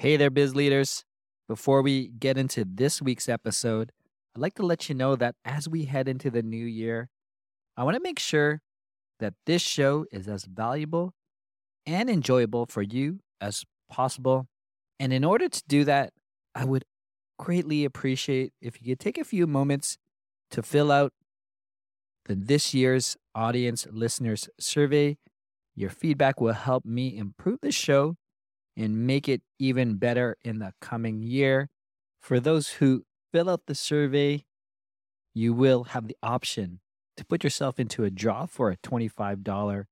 [0.00, 1.04] Hey there, biz leaders.
[1.48, 3.90] Before we get into this week's episode,
[4.32, 7.08] I'd like to let you know that as we head into the new year,
[7.76, 8.60] I want to make sure
[9.18, 11.14] that this show is as valuable
[11.84, 14.46] and enjoyable for you as possible.
[15.00, 16.12] And in order to do that,
[16.54, 16.84] I would
[17.36, 19.98] greatly appreciate if you could take a few moments
[20.52, 21.12] to fill out
[22.26, 25.18] the this year's audience listeners survey.
[25.74, 28.14] Your feedback will help me improve the show
[28.78, 31.68] and make it even better in the coming year.
[32.22, 34.44] For those who fill out the survey,
[35.34, 36.80] you will have the option
[37.16, 39.84] to put yourself into a draw for a $25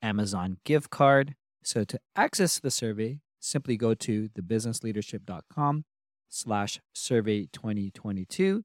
[0.00, 1.34] Amazon gift card.
[1.64, 5.84] So to access the survey, simply go to thebusinessleadership.com
[6.28, 8.62] slash survey 2022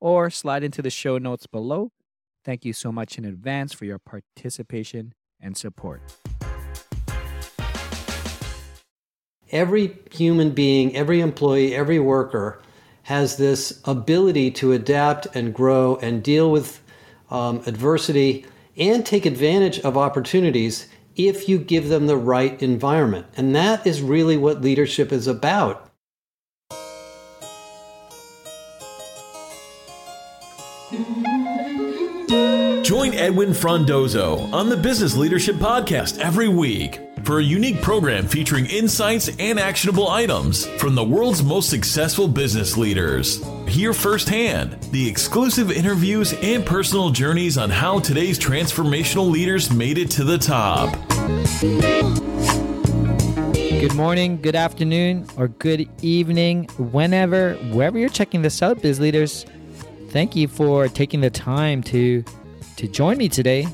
[0.00, 1.92] or slide into the show notes below.
[2.44, 6.02] Thank you so much in advance for your participation and support.
[9.54, 12.60] Every human being, every employee, every worker
[13.04, 16.82] has this ability to adapt and grow and deal with
[17.30, 18.44] um, adversity
[18.76, 23.26] and take advantage of opportunities if you give them the right environment.
[23.36, 25.88] And that is really what leadership is about.
[32.82, 38.66] Join Edwin Frondozo on the Business Leadership Podcast every week for a unique program featuring
[38.66, 43.42] insights and actionable items from the world's most successful business leaders.
[43.66, 50.10] Hear firsthand the exclusive interviews and personal journeys on how today's transformational leaders made it
[50.12, 50.92] to the top.
[53.52, 59.46] Good morning, good afternoon, or good evening, whenever, wherever you're checking this out, biz leaders.
[60.10, 62.22] Thank you for taking the time to
[62.76, 63.66] to join me today.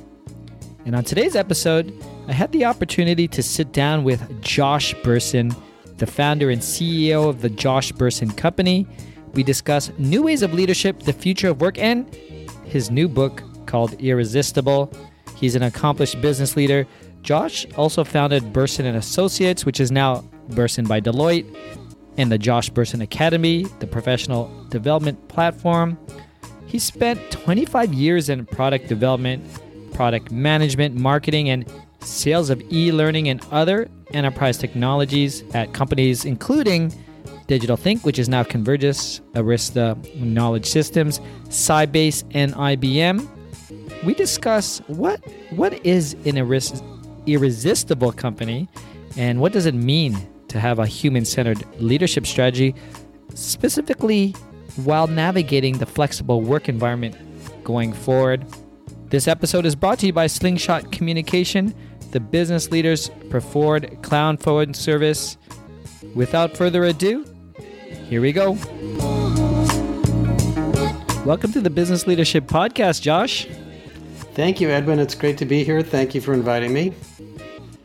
[0.84, 1.92] And on today's episode,
[2.28, 5.54] I had the opportunity to sit down with Josh Bersin,
[5.98, 8.86] the founder and CEO of the Josh Bersin Company.
[9.34, 12.12] We discuss new ways of leadership, the future of work, and
[12.64, 14.92] his new book called Irresistible.
[15.36, 16.86] He's an accomplished business leader.
[17.22, 21.46] Josh also founded Bersin and Associates, which is now Bersin by Deloitte,
[22.16, 25.98] and the Josh Bersin Academy, the professional development platform.
[26.66, 29.44] He spent 25 years in product development,
[29.92, 31.64] product management, marketing, and
[32.00, 36.92] sales of e learning and other enterprise technologies at companies including
[37.46, 43.26] Digital Think, which is now Convergys, Arista Knowledge Systems, Sybase, and IBM.
[44.04, 46.38] We discuss what what is an
[47.26, 48.68] irresistible company
[49.16, 52.74] and what does it mean to have a human-centered leadership strategy,
[53.34, 54.32] specifically
[54.84, 57.16] while navigating the flexible work environment
[57.64, 58.46] going forward.
[59.08, 61.74] This episode is brought to you by Slingshot Communication
[62.10, 65.36] the business leader's preferred cloud phone service.
[66.14, 67.24] Without further ado,
[68.08, 68.52] here we go.
[71.24, 73.46] Welcome to the Business Leadership Podcast, Josh.
[74.34, 74.98] Thank you, Edwin.
[74.98, 75.82] It's great to be here.
[75.82, 76.94] Thank you for inviting me.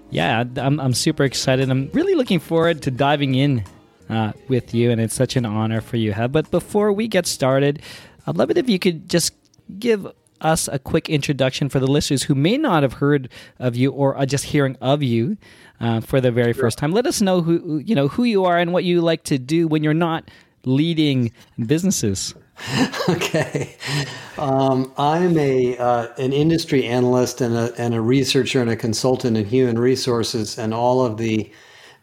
[0.09, 1.69] Yeah, I'm, I'm super excited.
[1.69, 3.63] I'm really looking forward to diving in
[4.09, 6.13] uh, with you, and it's such an honor for you.
[6.13, 7.81] Have but before we get started,
[8.25, 9.33] I'd love it if you could just
[9.77, 10.07] give
[10.45, 13.27] us a quick introduction for the listeners who may not have heard
[13.59, 15.37] of you or are just hearing of you
[15.81, 16.91] uh, for the very first time.
[16.91, 19.67] Let us know who you know who you are and what you like to do
[19.67, 20.29] when you're not
[20.65, 21.31] leading
[21.65, 22.35] businesses.
[23.09, 23.75] okay,
[24.37, 29.35] um, I'm a uh, an industry analyst and a and a researcher and a consultant
[29.35, 31.51] in human resources and all of the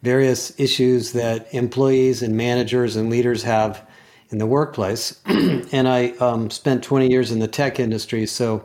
[0.03, 3.87] various issues that employees and managers and leaders have
[4.33, 5.21] in the workplace.
[5.27, 8.27] and I um, spent 20 years in the tech industry.
[8.27, 8.65] So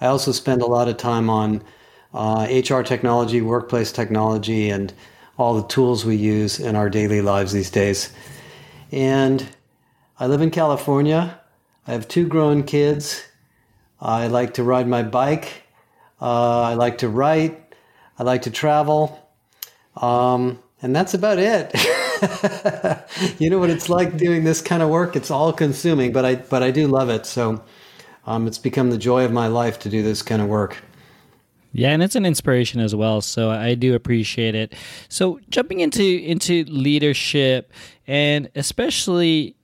[0.00, 1.62] I also spend a lot of time on
[2.12, 4.92] uh, HR technology, workplace technology, and
[5.36, 8.12] all the tools we use in our daily lives these days.
[8.90, 9.46] And
[10.18, 11.40] I live in California.
[11.86, 13.24] I have two grown kids.
[14.00, 15.64] I like to ride my bike.
[16.20, 17.74] Uh, I like to write.
[18.18, 19.28] I like to travel.
[19.96, 21.74] Um, and that's about it.
[23.38, 25.16] you know what it's like doing this kind of work.
[25.16, 27.26] It's all consuming, but I but I do love it.
[27.26, 27.62] So
[28.26, 30.78] um, it's become the joy of my life to do this kind of work.
[31.72, 33.20] Yeah, and it's an inspiration as well.
[33.20, 34.74] So I do appreciate it.
[35.08, 37.72] So jumping into into leadership
[38.06, 39.56] and especially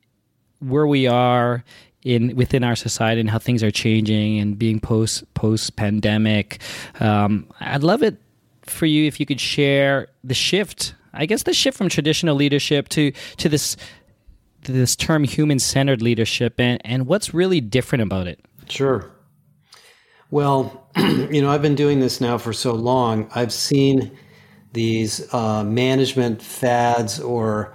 [0.58, 1.64] where we are
[2.02, 6.60] in within our society and how things are changing and being post post pandemic,
[6.98, 8.20] um, I'd love it
[8.62, 12.88] for you if you could share the shift I guess the shift from traditional leadership
[12.90, 13.76] to to this
[14.62, 18.40] this term human centered leadership and, and what's really different about it.
[18.68, 19.10] Sure.
[20.30, 23.28] Well, you know, I've been doing this now for so long.
[23.34, 24.16] I've seen
[24.72, 27.74] these uh, management fads or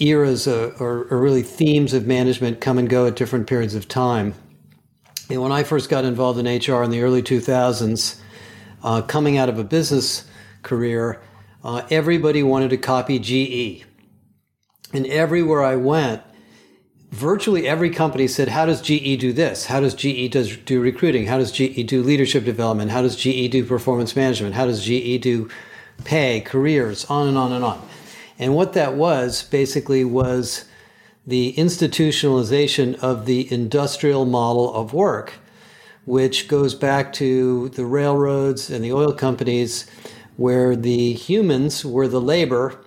[0.00, 3.86] eras uh, or, or really themes of management come and go at different periods of
[3.86, 4.34] time.
[5.30, 8.20] And when I first got involved in HR in the early 2000s,
[8.82, 10.24] uh, coming out of a business
[10.62, 11.22] career,
[11.64, 13.84] uh, everybody wanted to copy GE.
[14.92, 16.22] And everywhere I went,
[17.10, 19.66] virtually every company said, How does GE do this?
[19.66, 21.26] How does GE does, do recruiting?
[21.26, 22.90] How does GE do leadership development?
[22.90, 24.54] How does GE do performance management?
[24.54, 25.48] How does GE do
[26.04, 27.88] pay, careers, on and on and on?
[28.38, 30.64] And what that was basically was
[31.26, 35.34] the institutionalization of the industrial model of work,
[36.04, 39.86] which goes back to the railroads and the oil companies,
[40.36, 42.78] where the humans were the labor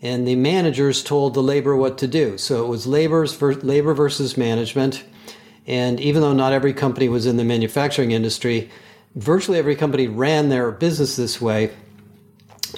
[0.00, 2.38] and the managers told the labor what to do.
[2.38, 5.04] So it was labor's labor versus management.
[5.66, 8.70] And even though not every company was in the manufacturing industry,
[9.16, 11.70] virtually every company ran their business this way.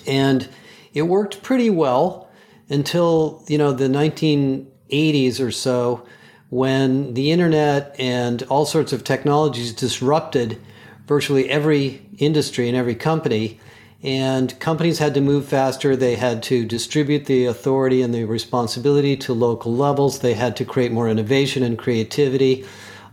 [0.07, 0.49] And
[0.95, 2.31] it worked pretty well
[2.69, 6.07] until, you know, the 1980s or so
[6.49, 10.61] when the internet and all sorts of technologies disrupted
[11.07, 13.61] virtually every industry and every company
[14.03, 15.95] and companies had to move faster.
[15.95, 20.21] They had to distribute the authority and the responsibility to local levels.
[20.21, 22.65] They had to create more innovation and creativity.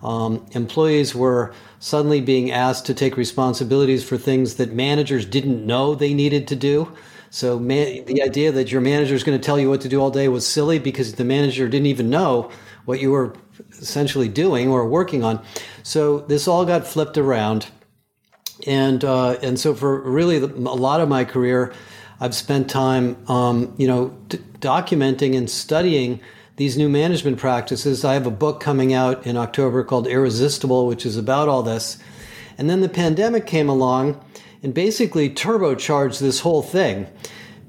[0.02, 5.94] Um, employees were suddenly being asked to take responsibilities for things that managers didn't know
[5.94, 6.92] they needed to do.
[7.30, 10.00] So man, the idea that your manager is going to tell you what to do
[10.00, 12.50] all day was silly because the manager didn't even know
[12.86, 13.36] what you were
[13.72, 15.44] essentially doing or working on.
[15.84, 17.68] So this all got flipped around
[18.68, 21.74] and uh, and so for really a lot of my career,
[22.20, 26.20] I've spent time, um, you know, d- documenting and studying
[26.58, 28.04] these new management practices.
[28.04, 31.98] I have a book coming out in October called Irresistible, which is about all this.
[32.58, 34.24] And then the pandemic came along
[34.64, 37.08] and basically turbocharged this whole thing.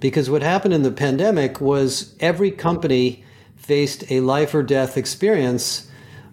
[0.00, 3.24] Because what happened in the pandemic was every company
[3.56, 5.87] faced a life or death experience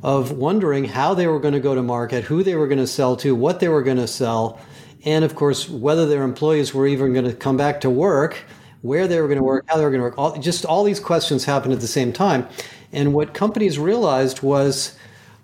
[0.06, 2.86] of wondering how they were going to go to market, who they were going to
[2.86, 4.62] sell to, what they were going to sell,
[5.04, 8.38] and of course, whether their employees were even going to come back to work,
[8.84, 10.18] where they were going to work, how they were going to work.
[10.20, 12.48] All, just all these questions happened at the same time.
[12.94, 14.96] And what companies realized was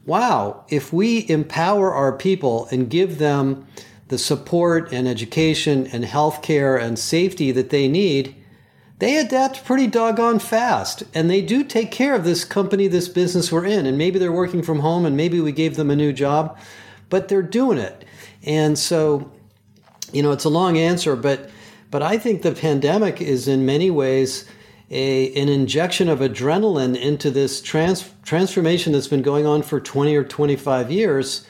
[0.06, 3.66] wow, if we empower our people and give them
[4.10, 8.36] the support and education and healthcare and safety that they need,
[9.02, 13.52] they adapt pretty doggone fast and they do take care of this company, this business
[13.52, 13.88] we're in.
[13.88, 16.56] And maybe they're working from home and maybe we gave them a new job,
[17.10, 18.06] but they're doing it.
[18.44, 19.32] And so,
[20.14, 21.50] you know, it's a long answer, but
[21.90, 24.46] but I think the pandemic is in many ways
[24.92, 30.16] a, an injection of adrenaline into this trans, transformation that's been going on for 20
[30.16, 31.48] or 25 years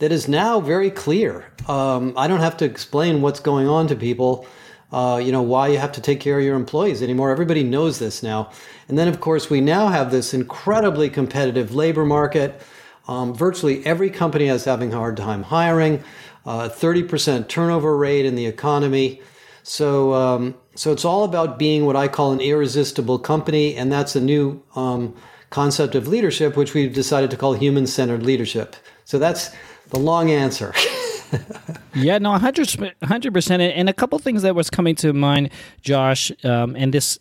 [0.00, 1.50] that is now very clear.
[1.66, 4.46] Um, I don't have to explain what's going on to people
[4.92, 7.30] uh, you know, why you have to take care of your employees anymore.
[7.30, 8.50] Everybody knows this now.
[8.88, 12.60] And then, of course, we now have this incredibly competitive labor market.
[13.06, 16.02] Um, virtually every company is having a hard time hiring,
[16.44, 19.20] uh, 30% turnover rate in the economy.
[19.62, 24.16] So, um, so it's all about being what I call an irresistible company, and that's
[24.16, 25.14] a new um,
[25.50, 28.76] concept of leadership, which we've decided to call human-centered leadership.
[29.04, 29.50] So that's
[29.88, 30.72] the long answer.
[31.94, 33.62] yeah, no, 100 percent.
[33.62, 35.50] And a couple things that was coming to mind,
[35.82, 37.18] Josh, um, and this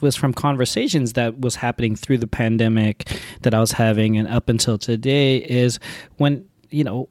[0.00, 3.08] was from conversations that was happening through the pandemic
[3.42, 5.78] that I was having and up until today is
[6.16, 7.08] when you know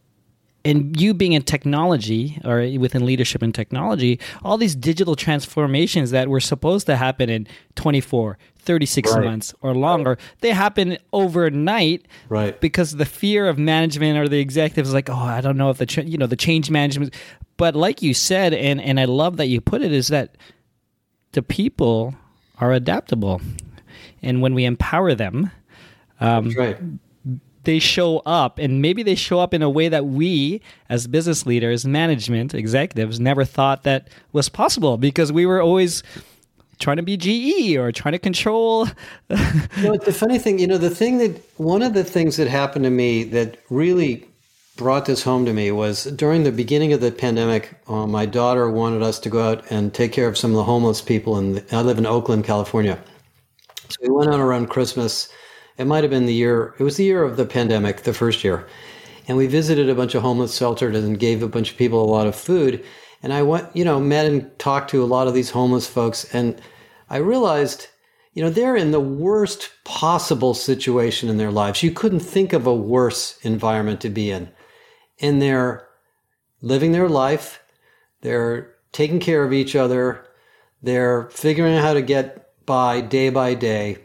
[0.66, 6.30] and you being in technology or within leadership and technology, all these digital transformations that
[6.30, 9.26] were supposed to happen in 24, 36 right.
[9.26, 12.08] months or longer, they happen overnight.
[12.30, 12.60] Right.
[12.62, 15.86] Because the fear of management or the executives like, oh, I don't know if the,
[15.86, 17.14] ch- you know, the change management.
[17.58, 20.38] But like you said, and, and I love that you put it, is that
[21.34, 22.16] the people
[22.60, 23.42] are adaptable.
[24.22, 25.52] And when we empower them,
[26.22, 26.78] um, right
[27.64, 31.46] they show up and maybe they show up in a way that we as business
[31.46, 36.04] leaders management executives never thought that was possible because we were always
[36.80, 38.88] trying to be GE or trying to control
[39.30, 42.84] you the funny thing you know the thing that one of the things that happened
[42.84, 44.28] to me that really
[44.76, 48.70] brought this home to me was during the beginning of the pandemic uh, my daughter
[48.70, 51.64] wanted us to go out and take care of some of the homeless people and
[51.72, 53.00] I live in Oakland California.
[53.90, 55.30] So we went out around Christmas
[55.78, 58.44] it might have been the year, it was the year of the pandemic, the first
[58.44, 58.68] year.
[59.28, 62.12] And we visited a bunch of homeless shelters and gave a bunch of people a
[62.12, 62.84] lot of food.
[63.22, 66.34] And I went, you know, met and talked to a lot of these homeless folks.
[66.34, 66.62] And
[67.10, 67.88] I realized,
[68.34, 71.84] you know, they're in the worst possible situation in their lives.
[71.84, 74.50] You couldn't think of a worse environment to be in.
[75.22, 75.88] And they're
[76.62, 77.62] living their life,
[78.22, 80.26] they're taking care of each other,
[80.82, 84.00] They're figuring out how to get by day by day.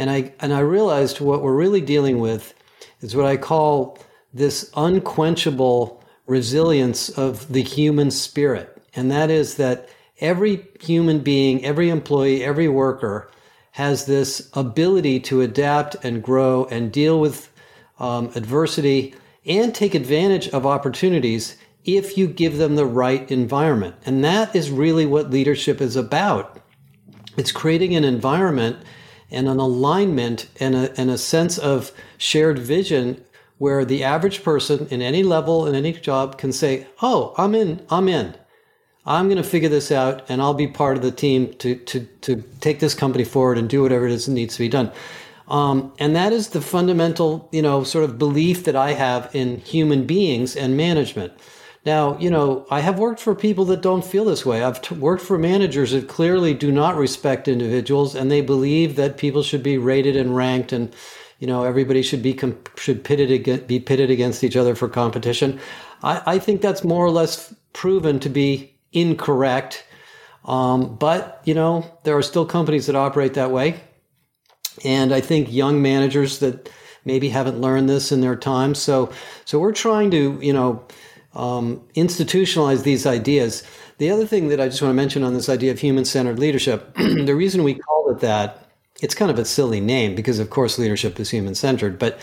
[0.00, 2.54] And I, and I realized what we're really dealing with
[3.02, 3.98] is what I call
[4.32, 8.82] this unquenchable resilience of the human spirit.
[8.94, 13.30] And that is that every human being, every employee, every worker
[13.72, 17.52] has this ability to adapt and grow and deal with
[17.98, 19.14] um, adversity
[19.44, 23.96] and take advantage of opportunities if you give them the right environment.
[24.06, 26.58] And that is really what leadership is about.
[27.36, 28.78] It's creating an environment
[29.30, 33.22] and an alignment and a, and a sense of shared vision
[33.58, 37.84] where the average person in any level in any job can say, "Oh, I'm in.
[37.90, 38.34] I'm in.
[39.06, 42.00] I'm going to figure this out, and I'll be part of the team to to
[42.22, 44.90] to take this company forward and do whatever it is that needs to be done."
[45.48, 49.58] Um, and that is the fundamental, you know, sort of belief that I have in
[49.58, 51.32] human beings and management.
[51.84, 54.62] Now, you know, I have worked for people that don't feel this way.
[54.62, 59.16] I've t- worked for managers that clearly do not respect individuals, and they believe that
[59.16, 60.94] people should be rated and ranked, and
[61.38, 64.88] you know, everybody should be com- should pitted against, be pitted against each other for
[64.88, 65.58] competition.
[66.02, 69.86] I, I think that's more or less proven to be incorrect.
[70.44, 73.80] Um, but you know, there are still companies that operate that way,
[74.84, 76.68] and I think young managers that
[77.06, 78.74] maybe haven't learned this in their time.
[78.74, 79.10] So,
[79.46, 80.84] so we're trying to, you know
[81.34, 83.62] um, institutionalize these ideas.
[83.98, 86.38] The other thing that I just want to mention on this idea of human centered
[86.38, 88.66] leadership, the reason we call it that,
[89.02, 91.98] it's kind of a silly name because, of course, leadership is human centered.
[91.98, 92.18] But,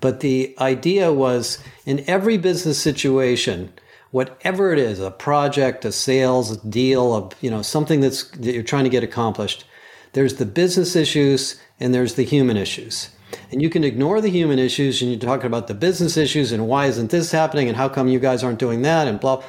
[0.00, 3.72] but the idea was in every business situation,
[4.10, 8.52] whatever it is, a project, a sales a deal, a, you know, something that's, that
[8.52, 9.64] you're trying to get accomplished,
[10.12, 13.10] there's the business issues and there's the human issues.
[13.50, 16.68] And you can ignore the human issues and you're talking about the business issues and
[16.68, 19.42] why isn't this happening and how come you guys aren't doing that and blah.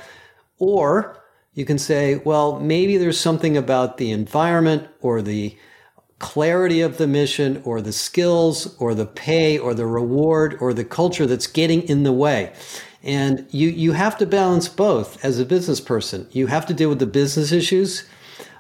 [0.58, 1.22] Or
[1.54, 5.58] you can say, well, maybe there's something about the environment or the
[6.20, 10.84] clarity of the mission or the skills or the pay or the reward or the
[10.84, 12.54] culture that's getting in the way.
[13.02, 16.28] And you, you have to balance both as a business person.
[16.32, 18.08] You have to deal with the business issues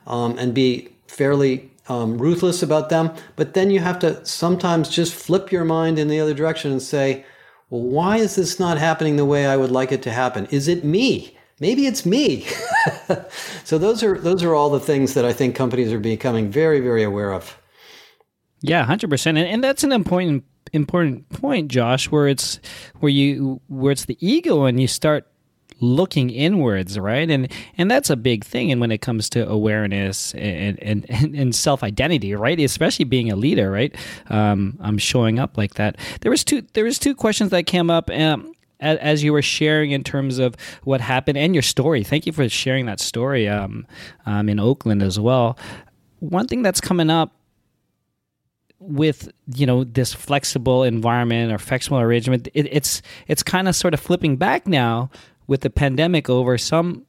[0.07, 3.11] um, and be fairly um, ruthless about them.
[3.35, 6.81] But then you have to sometimes just flip your mind in the other direction and
[6.81, 7.25] say,
[7.69, 10.47] well, why is this not happening the way I would like it to happen?
[10.47, 11.35] Is it me?
[11.59, 12.47] Maybe it's me.
[13.65, 16.79] so those are those are all the things that I think companies are becoming very
[16.79, 17.59] very aware of.
[18.61, 22.59] Yeah, hundred percent, and that's an important important point, Josh, where it's
[22.99, 25.27] where you where it's the ego and you start
[25.81, 27.29] looking inwards, right?
[27.29, 28.71] And and that's a big thing.
[28.71, 32.59] And when it comes to awareness and and, and self identity, right?
[32.59, 33.95] Especially being a leader, right?
[34.29, 35.97] Um, I'm showing up like that.
[36.21, 38.09] There was two there was two questions that came up.
[38.09, 42.01] Um, as you were sharing in terms of what happened and your story.
[42.01, 43.85] Thank you for sharing that story um,
[44.25, 45.57] um, in Oakland as well.
[46.19, 47.33] One thing that's coming up
[48.79, 53.93] with you know this flexible environment or flexible arrangement, it, it's it's kind of sort
[53.93, 55.09] of flipping back now
[55.49, 57.07] with the pandemic over, some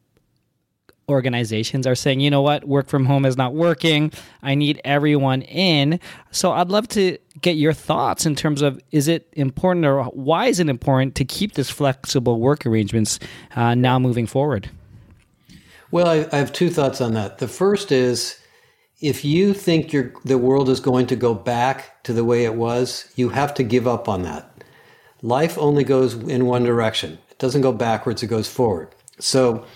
[1.11, 4.11] organizations are saying, you know what, work from home is not working.
[4.43, 6.01] I need everyone in.
[6.31, 10.47] So I'd love to get your thoughts in terms of is it important or why
[10.47, 13.19] is it important to keep this flexible work arrangements
[13.57, 14.71] uh, now moving forward?
[15.91, 17.39] Well, I, I, have two thoughts on that.
[17.39, 18.41] The first is
[19.01, 19.91] if you think
[20.25, 23.65] the world is going to go back to the way it was, you have to
[23.65, 24.65] give up on that.
[25.21, 28.95] Life only goes in one direction doesn't go backwards, it goes forward.
[29.19, 29.67] So,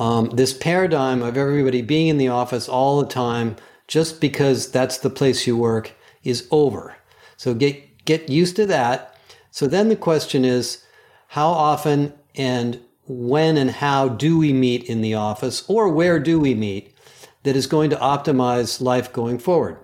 [0.00, 4.98] um, this paradigm of everybody being in the office all the time just because that's
[4.98, 5.92] the place you work
[6.24, 6.96] is over.
[7.36, 9.16] So, get, get used to that.
[9.52, 10.84] So, then the question is
[11.28, 16.40] how often and when and how do we meet in the office or where do
[16.40, 16.94] we meet
[17.42, 19.78] that is going to optimize life going forward?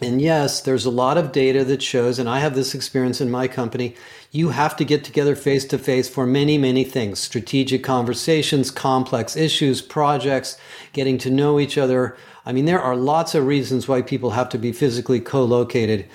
[0.00, 3.30] And yes, there's a lot of data that shows, and I have this experience in
[3.30, 3.96] my company,
[4.30, 9.36] you have to get together face to face for many, many things strategic conversations, complex
[9.36, 10.56] issues, projects,
[10.92, 12.16] getting to know each other.
[12.46, 16.06] I mean, there are lots of reasons why people have to be physically co located.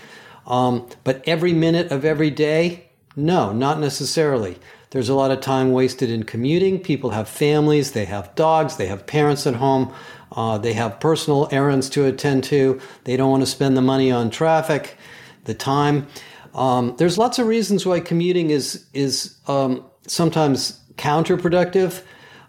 [0.48, 4.58] Um, but every minute of every day, no, not necessarily.
[4.94, 6.80] There's a lot of time wasted in commuting.
[6.80, 9.92] People have families, they have dogs, they have parents at home.
[10.32, 12.80] Uh, they have personal errands to attend to.
[13.06, 14.96] They don't want to spend the money on traffic,
[15.46, 16.06] the time.
[16.54, 22.04] Um, there's lots of reasons why commuting is is um, sometimes counterproductive.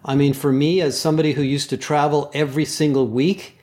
[0.04, 3.58] I mean, for me, as somebody who used to travel every single week,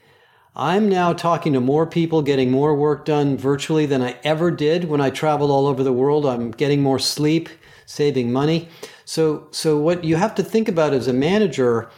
[0.56, 4.86] I'm now talking to more people, getting more work done virtually than I ever did
[4.86, 6.26] when I traveled all over the world.
[6.26, 7.48] I'm getting more sleep,
[7.92, 8.70] saving money.
[9.06, 11.90] So, so what you have to think about as a manager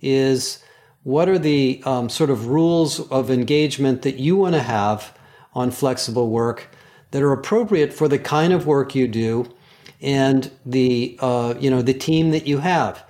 [0.00, 0.64] is
[1.02, 5.16] what are the um, sort of rules of engagement that you want to have
[5.54, 6.68] on flexible work
[7.10, 9.52] that are appropriate for the kind of work you do
[10.00, 13.04] and the uh, you know the team that you have.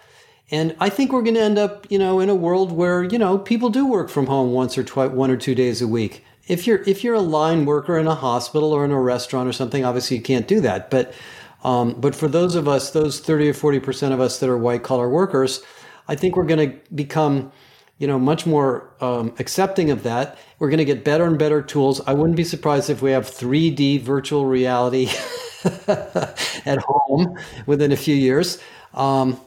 [0.51, 3.19] And I think we're going to end up, you know, in a world where you
[3.19, 6.25] know people do work from home once or twice, one or two days a week.
[6.49, 9.53] If you're if you're a line worker in a hospital or in a restaurant or
[9.53, 10.91] something, obviously you can't do that.
[10.91, 11.15] But
[11.65, 14.59] um, but for those of us, those thirty or forty percent of us that are
[14.59, 15.63] white collar workers,
[16.09, 17.53] I think we're going to become
[18.03, 20.37] you know, much more um, accepting of that.
[20.59, 22.01] We're going to get better and better tools.
[22.05, 25.09] I wouldn't be surprised if we have 3D virtual reality
[25.87, 28.59] at home within a few years.
[28.93, 29.41] Um,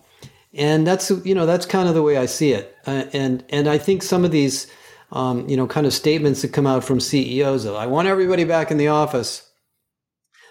[0.53, 2.77] and that's you know that's kind of the way I see it.
[2.88, 4.67] Uh, and and I think some of these
[5.12, 8.45] um, you know kind of statements that come out from CEOs of I want everybody
[8.45, 9.45] back in the office.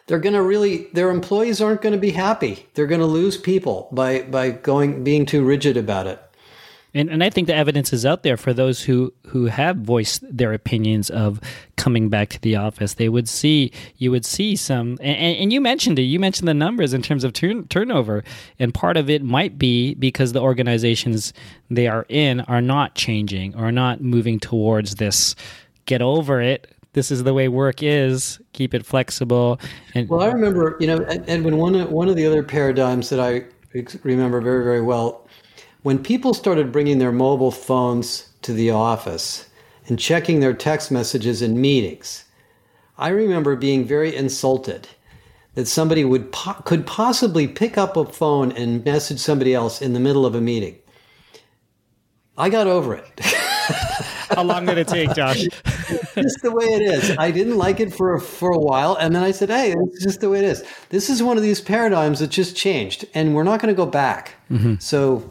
[0.07, 2.67] They're going to really their employees aren't going to be happy.
[2.75, 6.21] They're going to lose people by by going being too rigid about it.
[6.95, 10.23] And, and I think the evidence is out there for those who, who have voiced
[10.25, 11.41] their opinions of
[11.77, 12.95] coming back to the office.
[12.95, 16.55] They would see, you would see some, and, and you mentioned it, you mentioned the
[16.55, 18.23] numbers in terms of turn, turnover.
[18.61, 21.33] And part of it might be because the organizations
[21.69, 25.35] they are in are not changing or not moving towards this
[25.87, 26.74] get over it.
[26.95, 28.41] This is the way work is.
[28.55, 29.61] Keep it flexible.
[29.95, 30.99] And well, I remember, you know,
[31.29, 33.45] Edwin, one of, one of the other paradigms that I
[34.03, 35.25] remember very, very well
[35.85, 39.51] when people started bringing their mobile phones to the office
[39.87, 42.25] and checking their text messages in meetings,
[42.97, 44.89] I remember being very insulted
[45.53, 49.93] that somebody would po- could possibly pick up a phone and message somebody else in
[49.93, 50.79] the middle of a meeting.
[52.39, 53.21] I got over it.
[53.21, 55.47] How long did it take, Josh?
[56.15, 57.17] just the way it is.
[57.19, 60.21] I didn't like it for for a while, and then I said, "Hey, it's just
[60.21, 63.45] the way it is." This is one of these paradigms that just changed, and we're
[63.45, 64.35] not going to go back.
[64.51, 64.77] Mm-hmm.
[64.79, 65.31] So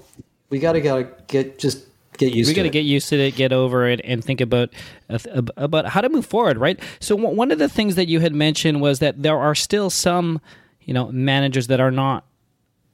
[0.50, 1.86] we got to gotta get just
[2.18, 4.70] get used we got to get used to it get over it and think about
[5.10, 5.18] uh,
[5.58, 8.80] about how to move forward right so one of the things that you had mentioned
[8.80, 10.40] was that there are still some
[10.82, 12.26] you know managers that are not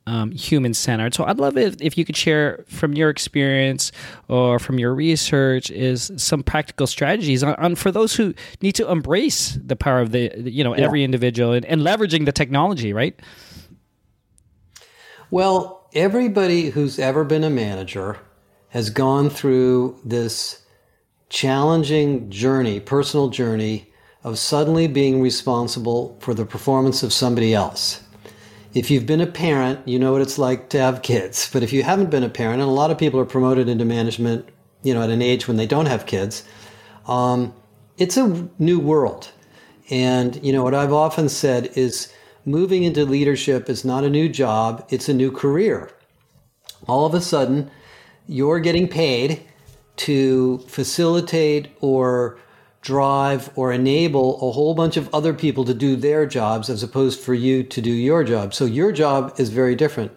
[0.09, 3.91] um, human centered so i'd love if, if you could share from your experience
[4.27, 8.89] or from your research is some practical strategies on, on for those who need to
[8.89, 10.83] embrace the power of the you know yeah.
[10.83, 13.19] every individual and, and leveraging the technology right
[15.31, 18.17] well everybody who's ever been a manager
[18.69, 20.63] has gone through this
[21.29, 23.91] challenging journey, personal journey
[24.23, 28.03] of suddenly being responsible for the performance of somebody else.
[28.73, 31.49] If you've been a parent, you know what it's like to have kids.
[31.51, 33.83] But if you haven't been a parent, and a lot of people are promoted into
[33.83, 34.47] management,
[34.83, 36.43] you know, at an age when they don't have kids,
[37.07, 37.53] um,
[37.97, 39.31] it's a new world.
[39.89, 42.13] And, you know, what I've often said is
[42.45, 45.91] moving into leadership is not a new job, it's a new career.
[46.87, 47.71] All of a sudden,
[48.27, 49.41] you're getting paid
[49.97, 52.37] to facilitate or
[52.81, 57.19] drive or enable a whole bunch of other people to do their jobs as opposed
[57.19, 58.53] for you to do your job.
[58.53, 60.11] So your job is very different.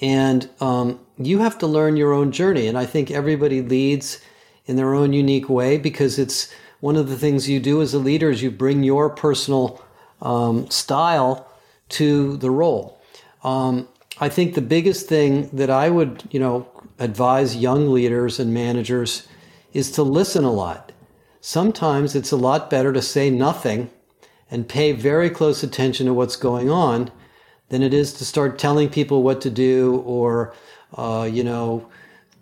[0.00, 2.66] And um, you have to learn your own journey.
[2.66, 4.20] And I think everybody leads
[4.66, 7.98] in their own unique way because it's one of the things you do as a
[7.98, 9.82] leader is you bring your personal
[10.22, 11.46] um, style
[11.90, 13.00] to the role.
[13.42, 13.88] Um,
[14.20, 16.68] I think the biggest thing that I would, you know,
[16.98, 19.26] advise young leaders and managers
[19.72, 20.87] is to listen a lot.
[21.48, 23.88] Sometimes it's a lot better to say nothing
[24.50, 27.10] and pay very close attention to what's going on
[27.70, 30.52] than it is to start telling people what to do or,
[30.98, 31.88] uh, you know,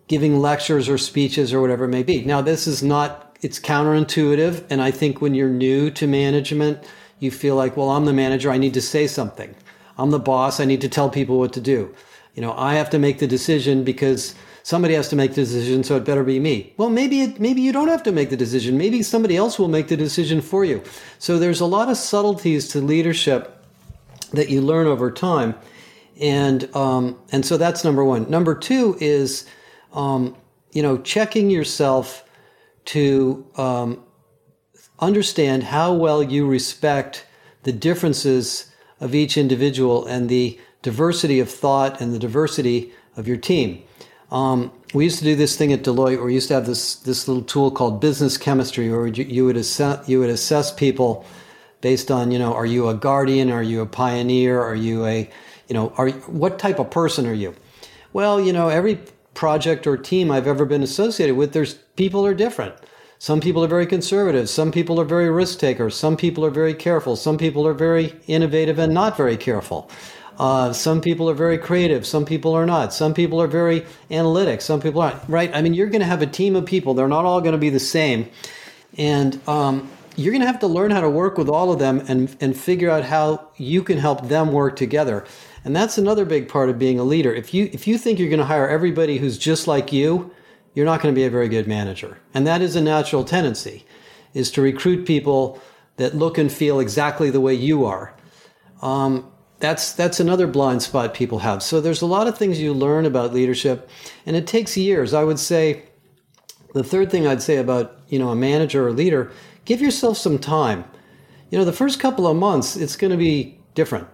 [0.09, 2.25] giving lectures or speeches or whatever it may be.
[2.25, 4.64] Now, this is not, it's counterintuitive.
[4.71, 6.83] And I think when you're new to management,
[7.21, 9.55] you feel like, well, I'm the manager, I need to say something.
[9.97, 11.95] I'm the boss, I need to tell people what to do.
[12.35, 14.35] You know, I have to make the decision because
[14.66, 16.74] somebody has to make the decision, so it better be me.
[16.76, 18.76] Well, maybe it, maybe you don't have to make the decision.
[18.76, 20.83] Maybe somebody else will make the decision for you.
[21.20, 23.64] So there's a lot of subtleties to leadership
[24.33, 25.55] that you learn over time,
[26.20, 28.29] and um, and so that's number one.
[28.29, 29.46] Number two is,
[29.92, 30.37] um,
[30.72, 32.24] you know, checking yourself
[32.87, 34.02] to um,
[34.98, 37.24] understand how well you respect
[37.62, 43.37] the differences of each individual and the diversity of thought and the diversity of your
[43.37, 43.85] team.
[44.31, 46.97] Um, we used to do this thing at Deloitte where we used to have this
[46.97, 51.25] this little tool called business chemistry, where you, you would assess you would assess people
[51.81, 55.31] based on you know are you a guardian, are you a pioneer, are you a
[55.69, 57.55] you know are what type of person are you?
[58.12, 58.99] Well, you know every
[59.35, 62.75] project or team I've ever been associated with, there's people are different.
[63.19, 64.49] Some people are very conservative.
[64.49, 65.95] Some people are very risk takers.
[65.95, 67.17] Some people are very careful.
[67.17, 69.91] Some people are very innovative and not very careful.
[70.38, 72.07] Uh, some people are very creative.
[72.07, 72.92] Some people are not.
[72.92, 74.61] Some people are very analytic.
[74.61, 75.29] Some people aren't.
[75.29, 75.51] Right?
[75.55, 76.94] I mean, you're going to have a team of people.
[76.94, 78.29] They're not all going to be the same,
[78.99, 82.03] and um, you're going to have to learn how to work with all of them
[82.09, 85.25] and and figure out how you can help them work together.
[85.64, 87.35] And that's another big part of being a leader.
[87.35, 90.31] If you if you think you're going to hire everybody who's just like you,
[90.75, 92.18] you're not going to be a very good manager.
[92.35, 93.85] And that is a natural tendency,
[94.35, 95.61] is to recruit people
[95.96, 98.14] that look and feel exactly the way you are.
[98.83, 101.62] Um, that's that's another blind spot people have.
[101.62, 103.88] So there's a lot of things you learn about leadership,
[104.27, 105.14] and it takes years.
[105.14, 105.85] I would say
[106.75, 109.33] the third thing I'd say about you know a manager or leader,
[109.64, 110.85] give yourself some time.
[111.51, 114.09] You know, the first couple of months it's going to be different.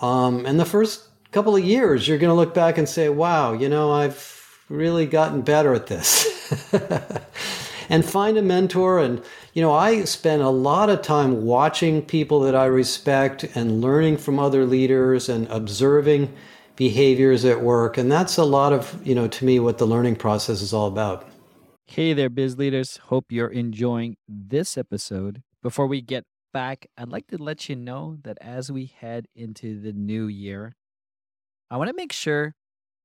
[0.00, 3.52] Um, and the first couple of years, you're going to look back and say, wow,
[3.52, 6.72] you know, I've really gotten better at this.
[7.88, 8.98] and find a mentor.
[8.98, 13.80] And, you know, I spend a lot of time watching people that I respect and
[13.80, 16.32] learning from other leaders and observing
[16.76, 17.98] behaviors at work.
[17.98, 20.86] And that's a lot of, you know, to me, what the learning process is all
[20.86, 21.28] about.
[21.86, 22.98] Hey there, biz leaders.
[22.98, 25.42] Hope you're enjoying this episode.
[25.62, 29.80] Before we get back, I'd like to let you know that as we head into
[29.80, 30.76] the new year,
[31.68, 32.54] I want to make sure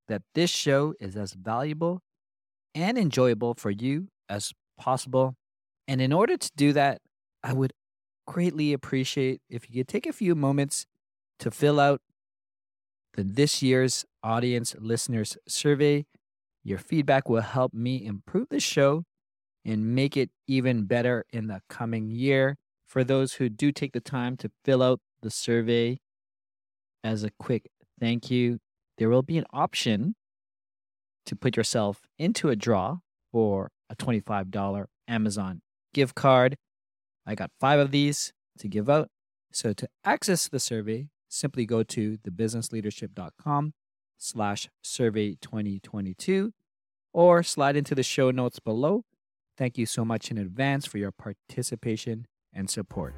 [0.07, 2.01] that this show is as valuable
[2.75, 5.35] and enjoyable for you as possible.
[5.87, 7.01] And in order to do that,
[7.43, 7.73] I would
[8.25, 10.87] greatly appreciate if you could take a few moments
[11.39, 12.01] to fill out
[13.13, 16.05] the this year's audience listeners survey.
[16.63, 19.03] Your feedback will help me improve the show
[19.63, 23.99] and make it even better in the coming year for those who do take the
[23.99, 25.99] time to fill out the survey
[27.03, 27.69] as a quick
[27.99, 28.59] thank you,
[28.97, 30.15] there will be an option
[31.25, 32.97] to put yourself into a draw
[33.31, 35.61] for a $25 Amazon
[35.95, 36.57] gift card.
[37.25, 39.07] I got five of these to give out.
[39.51, 43.73] So to access the survey, simply go to thebusinessleadership.com
[44.17, 46.51] slash survey 2022
[47.13, 49.03] or slide into the show notes below.
[49.57, 53.15] Thank you so much in advance for your participation and support.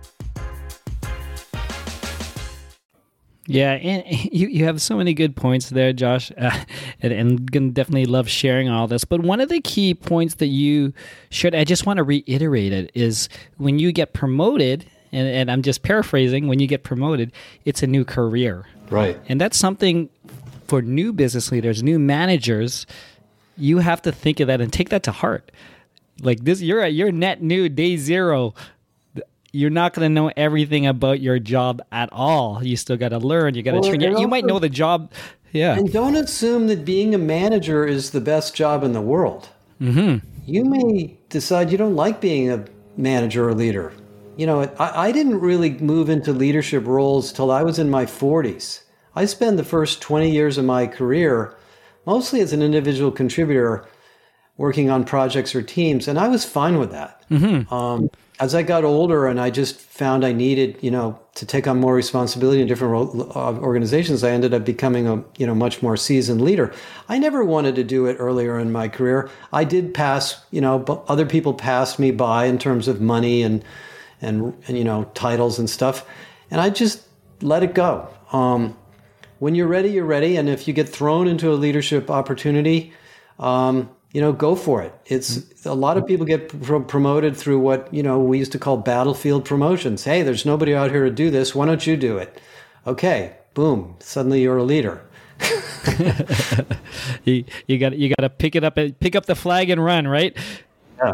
[3.48, 6.64] Yeah, and you, you have so many good points there, Josh, uh,
[7.02, 9.06] and, and gonna definitely love sharing all this.
[9.06, 10.94] But one of the key points that you
[11.30, 15.64] should, I just want to reiterate it, is when you get promoted, and, and I'm
[15.64, 17.32] just paraphrasing, when you get promoted,
[17.66, 18.66] it's a new career.
[18.90, 19.20] Right.
[19.28, 20.10] And that's something
[20.68, 22.86] for new business leaders, new managers,
[23.58, 25.52] you have to think of that and take that to heart.
[26.22, 28.54] Like this, you're at your net new day zero
[29.58, 32.64] you're not going to know everything about your job at all.
[32.64, 33.56] You still got to learn.
[33.56, 34.02] You got to well, train.
[34.02, 35.12] You, also, might know the job.
[35.52, 35.76] Yeah.
[35.76, 39.50] And don't assume that being a manager is the best job in the world.
[39.82, 40.26] Mm-hmm.
[40.46, 42.66] You may decide you don't like being a
[42.98, 43.92] manager or leader.
[44.36, 48.06] You know, I, I didn't really move into leadership roles till I was in my
[48.06, 48.84] 40s.
[49.16, 51.56] I spent the first 20 years of my career
[52.06, 53.88] mostly as an individual contributor
[54.58, 57.24] working on projects or teams, and I was fine with that.
[57.30, 57.74] Mm-hmm.
[57.74, 61.68] Um, as I got older and I just found I needed, you know, to take
[61.68, 62.94] on more responsibility in different
[63.36, 66.72] uh, organizations, I ended up becoming a, you know, much more seasoned leader.
[67.10, 69.30] I never wanted to do it earlier in my career.
[69.52, 73.42] I did pass, you know, but other people passed me by in terms of money
[73.42, 73.64] and,
[74.22, 76.06] and, and you know, titles and stuff.
[76.52, 77.04] And I just
[77.42, 78.08] let it go.
[78.32, 78.78] Um,
[79.40, 80.38] when you're ready, you're ready.
[80.38, 82.94] And if you get thrown into a leadership opportunity,
[83.40, 84.94] um, you know, go for it.
[85.06, 88.60] It's a lot of people get pr- promoted through what, you know, we used to
[88.60, 90.04] call battlefield promotions.
[90.04, 91.54] Hey, there's nobody out here to do this.
[91.54, 92.40] Why don't you do it?
[92.86, 95.04] Okay, boom, suddenly you're a leader.
[97.24, 99.84] you you got you got to pick it up and pick up the flag and
[99.84, 100.36] run, right?
[100.98, 101.14] Yeah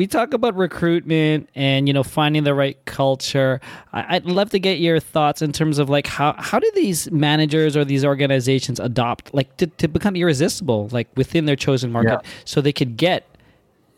[0.00, 3.60] we talk about recruitment and you know finding the right culture
[3.92, 7.10] I, would love to get your thoughts in terms of like how how do these
[7.10, 12.20] managers or these organizations adopt like to, to become irresistible like within their chosen market
[12.22, 12.30] yeah.
[12.46, 13.26] so they could get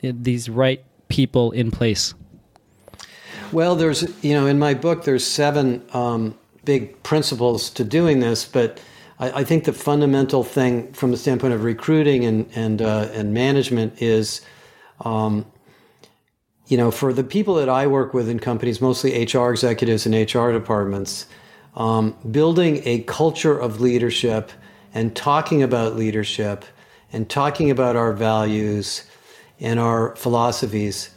[0.03, 2.15] these right people in place
[3.53, 8.45] well there's you know in my book there's seven um, big principles to doing this
[8.45, 8.81] but
[9.21, 13.33] I, I, think the fundamental thing from the standpoint of recruiting and and uh, and
[13.33, 14.41] management is
[15.05, 15.47] um,
[16.73, 20.15] you know, for the people that I work with in companies, mostly HR executives and
[20.15, 21.27] HR departments,
[21.77, 24.51] um, building a culture of leadership
[24.95, 26.65] and talking about leadership
[27.13, 29.05] and talking about our values
[29.61, 31.11] and our philosophies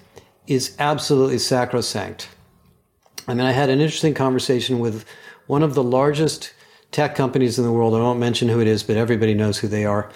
[0.45, 2.27] is absolutely sacrosanct.
[3.25, 5.05] I mean, I had an interesting conversation with
[5.47, 6.53] one of the largest
[6.91, 7.95] tech companies in the world.
[7.95, 10.11] I won't mention who it is, but everybody knows who they are.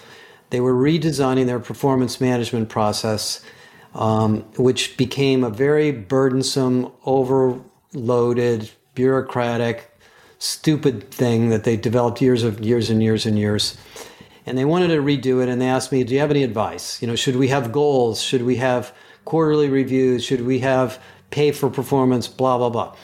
[0.50, 3.42] They were redesigning their performance management process
[3.94, 9.90] um, which became a very burdensome, overloaded, bureaucratic
[10.40, 13.78] stupid thing that they developed years of years and years and years.
[14.46, 17.02] And they wanted to redo it and they asked me, "Do you have any advice?
[17.02, 18.22] You know, should we have goals?
[18.22, 18.94] Should we have
[19.26, 20.24] quarterly reviews?
[20.24, 20.98] Should we have
[21.30, 22.96] pay for performance, blah blah blah?"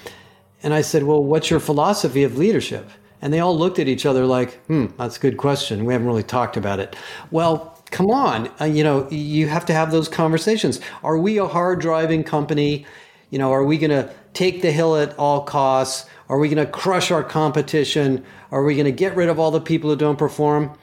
[0.63, 2.89] And I said, "Well, what's your philosophy of leadership?"
[3.21, 5.86] And they all looked at each other like, "Hmm, that's a good question.
[5.86, 6.95] We haven't really talked about it."
[7.30, 10.81] Well, come on, uh, you know, you have to have those conversations.
[11.01, 12.86] Are we a hard driving company?
[13.29, 16.05] You know, are we going to take the hill at all costs?
[16.27, 18.25] Are we going to crush our competition?
[18.51, 20.77] Are we going to get rid of all the people who don't perform?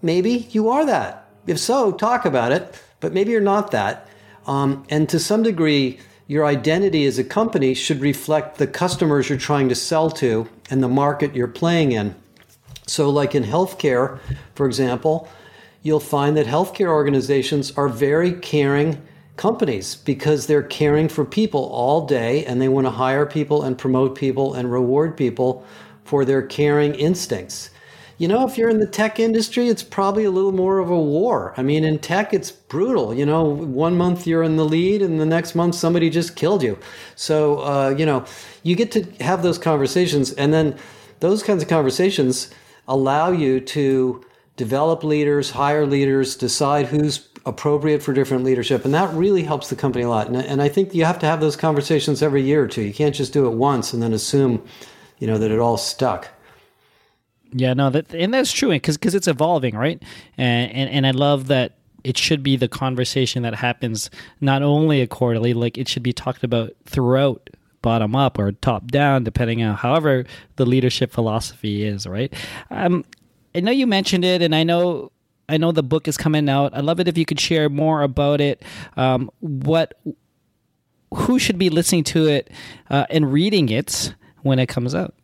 [0.00, 1.28] Maybe you are that.
[1.46, 4.08] If so, talk about it, but maybe you're not that.
[4.46, 9.36] Um, and to some degree, your identity as a company should reflect the customers you're
[9.36, 12.14] trying to sell to and the market you're playing in.
[12.86, 14.18] So, like in healthcare,
[14.54, 15.28] for example,
[15.82, 19.00] you'll find that healthcare organizations are very caring
[19.36, 23.76] companies because they're caring for people all day and they want to hire people and
[23.76, 25.64] promote people and reward people
[26.04, 27.70] for their caring instincts.
[28.18, 31.00] You know, if you're in the tech industry, it's probably a little more of a
[31.00, 31.54] war.
[31.56, 33.12] I mean, in tech, it's brutal.
[33.12, 36.62] You know, one month you're in the lead, and the next month somebody just killed
[36.62, 36.78] you.
[37.16, 38.24] So, uh, you know,
[38.62, 40.76] you get to have those conversations, and then
[41.18, 42.50] those kinds of conversations
[42.86, 44.24] allow you to
[44.62, 48.84] develop leaders, hire leaders, decide who's appropriate for different leadership.
[48.84, 50.28] And that really helps the company a lot.
[50.28, 52.82] And, and I think you have to have those conversations every year or two.
[52.82, 54.64] You can't just do it once and then assume,
[55.18, 56.28] you know, that it all stuck.
[57.52, 60.00] Yeah, no, that and that's true because because it's evolving, right?
[60.38, 61.72] And, and and I love that
[62.04, 66.12] it should be the conversation that happens not only a quarterly, like it should be
[66.12, 67.50] talked about throughout
[67.82, 72.32] bottom up or top down, depending on however the leadership philosophy is, right?
[72.70, 73.04] Um,
[73.54, 75.12] I know you mentioned it, and I know
[75.48, 76.74] I know the book is coming out.
[76.74, 78.62] I'd love it if you could share more about it.
[78.96, 80.00] Um, what,
[81.14, 82.50] who should be listening to it
[82.88, 85.14] uh, and reading it when it comes out?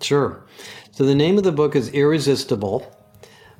[0.00, 0.44] Sure.
[0.92, 2.88] So the name of the book is Irresistible.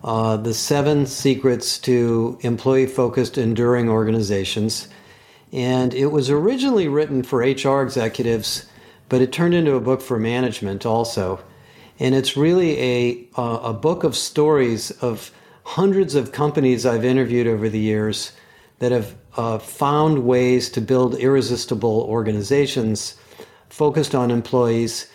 [0.05, 4.89] Uh, the seven secrets to employee focused enduring organizations
[5.51, 8.67] and it was originally written for hr executives
[9.09, 11.43] but it turned into a book for management also
[12.01, 15.31] and it's really a a book of stories of
[15.65, 18.33] hundreds of companies I've interviewed over the years
[18.79, 23.17] that have uh, found ways to build irresistible organizations
[23.69, 25.11] focused on employees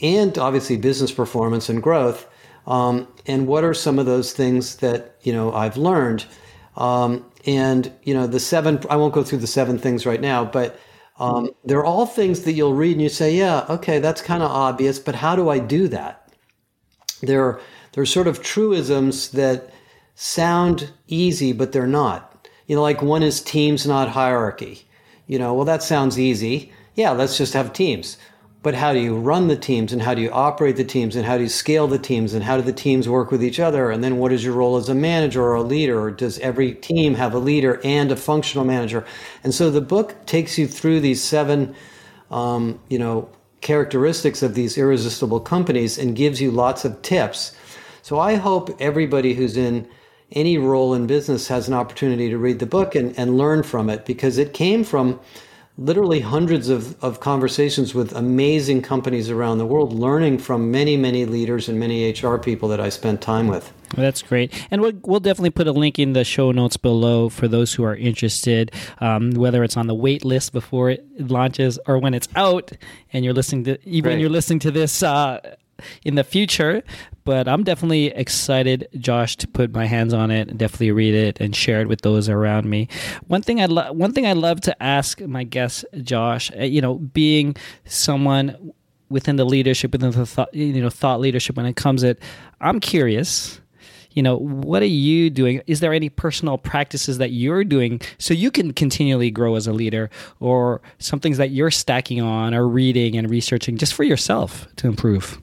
[0.00, 2.26] and obviously business performance and growth.
[2.66, 6.24] Um, and what are some of those things that you know I've learned?
[6.76, 8.80] Um, and you know the seven.
[8.88, 10.78] I won't go through the seven things right now, but
[11.18, 14.50] um, they're all things that you'll read and you say, "Yeah, okay, that's kind of
[14.50, 16.21] obvious, but how do I do that?"
[17.22, 17.60] They're
[17.92, 19.70] they're sort of truisms that
[20.14, 22.48] sound easy, but they're not.
[22.66, 24.86] You know, like one is teams, not hierarchy.
[25.26, 26.72] You know, well, that sounds easy.
[26.94, 28.18] Yeah, let's just have teams.
[28.62, 31.26] But how do you run the teams and how do you operate the teams and
[31.26, 33.90] how do you scale the teams and how do the teams work with each other?
[33.90, 36.00] And then what is your role as a manager or a leader?
[36.00, 39.04] Or does every team have a leader and a functional manager?
[39.42, 41.74] And so the book takes you through these seven,
[42.30, 43.28] um, you know,
[43.62, 47.56] characteristics of these irresistible companies and gives you lots of tips.
[48.02, 49.88] So I hope everybody who's in
[50.32, 53.88] any role in business has an opportunity to read the book and, and learn from
[53.88, 55.20] it because it came from
[55.78, 61.24] literally hundreds of, of conversations with amazing companies around the world, learning from many, many
[61.24, 63.72] leaders and many HR people that I spent time with.
[63.94, 64.52] That's great.
[64.70, 67.84] And we'll, we'll definitely put a link in the show notes below for those who
[67.84, 72.28] are interested, um, whether it's on the wait list before it launches or when it's
[72.34, 72.72] out
[73.12, 74.20] and you're listening to, even right.
[74.20, 75.40] you're listening to this uh,
[76.04, 76.82] in the future.
[77.24, 81.40] But I'm definitely excited, Josh, to put my hands on it and definitely read it
[81.40, 82.88] and share it with those around me.
[83.28, 86.80] One thing I lo- one thing I love to ask my guest, Josh, uh, you
[86.80, 88.72] know, being someone
[89.08, 92.18] within the leadership, within the thought, you know, thought leadership, when it comes at,
[92.60, 93.60] I'm curious
[94.14, 95.62] you know what are you doing?
[95.66, 99.72] Is there any personal practices that you're doing so you can continually grow as a
[99.72, 104.66] leader or some things that you're stacking on or reading and researching just for yourself
[104.76, 105.40] to improve?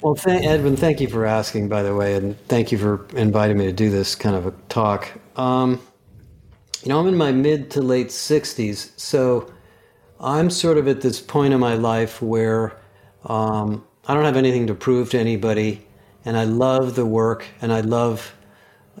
[0.00, 3.58] Well th- edwin thank you for asking by the way and thank you for inviting
[3.58, 5.08] me to do this kind of a talk.
[5.36, 5.80] Um,
[6.82, 9.50] you know i'm in my mid to late 60s so
[10.20, 12.76] i'm sort of at this point in my life where
[13.26, 15.86] um, i don't have anything to prove to anybody
[16.24, 18.34] and I love the work and I love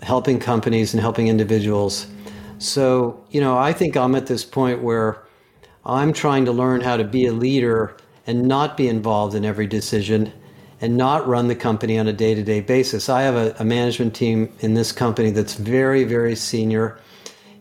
[0.02, 2.06] helping companies and helping individuals.
[2.58, 5.22] So, you know, I think I'm at this point where
[5.84, 9.66] I'm trying to learn how to be a leader and not be involved in every
[9.66, 10.32] decision
[10.80, 13.08] and not run the company on a day to day basis.
[13.08, 16.98] I have a, a, management team in this company that's very, very senior.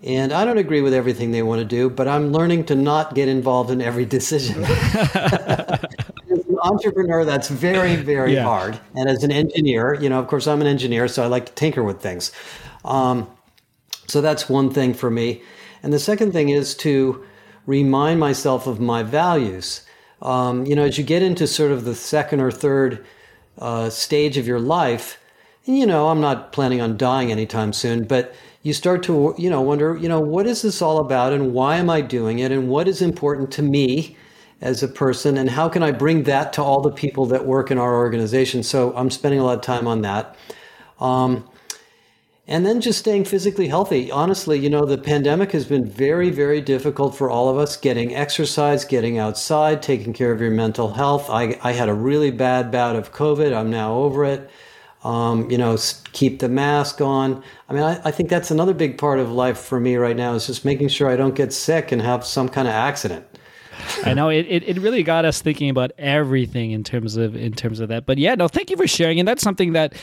[0.03, 3.13] And I don't agree with everything they want to do, but I'm learning to not
[3.13, 4.63] get involved in every decision.
[6.61, 8.43] entrepreneur, that's very, very yeah.
[8.43, 8.79] hard.
[8.95, 11.53] And as an engineer, you know, of course, I'm an engineer, so I like to
[11.53, 12.31] tinker with things.
[12.85, 13.29] Um,
[14.07, 15.41] so that's one thing for me.
[15.83, 17.25] And the second thing is to
[17.65, 19.85] remind myself of my values.
[20.21, 23.05] Um, you know, as you get into sort of the second or third
[23.57, 25.19] uh, stage of your life,
[25.65, 29.49] and, you know, I'm not planning on dying anytime soon, but you start to, you
[29.49, 32.51] know, wonder, you know, what is this all about and why am I doing it
[32.51, 34.17] and what is important to me
[34.61, 37.71] as a person and how can I bring that to all the people that work
[37.71, 38.63] in our organization?
[38.63, 40.35] So I'm spending a lot of time on that.
[40.99, 41.49] Um,
[42.47, 44.11] and then just staying physically healthy.
[44.11, 48.13] Honestly, you know, the pandemic has been very, very difficult for all of us getting
[48.13, 51.29] exercise, getting outside, taking care of your mental health.
[51.29, 53.55] I, I had a really bad bout of COVID.
[53.55, 54.49] I'm now over it.
[55.03, 55.77] Um, you know,
[56.11, 57.43] keep the mask on.
[57.69, 60.33] I mean, I, I think that's another big part of life for me right now
[60.33, 63.25] is just making sure I don't get sick and have some kind of accident.
[64.05, 67.53] I know it, it, it really got us thinking about everything in terms of in
[67.53, 68.05] terms of that.
[68.05, 69.19] But yeah, no, thank you for sharing.
[69.19, 69.93] And that's something that